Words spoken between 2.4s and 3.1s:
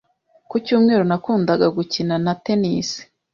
tennis.